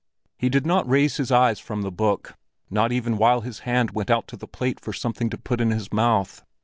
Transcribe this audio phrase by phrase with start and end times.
[0.35, 2.33] He did not raise his eyes from his book,
[2.71, 5.69] not even while his hand went out to the plate for something to put in
[5.69, 6.43] his mouth.